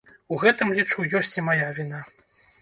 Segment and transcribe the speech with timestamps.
[0.35, 2.01] У гэтым, лічу, ёсць і мая віна.